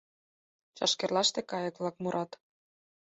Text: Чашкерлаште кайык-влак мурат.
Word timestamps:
Чашкерлаште 0.77 1.41
кайык-влак 1.51 1.95
мурат. 2.03 2.31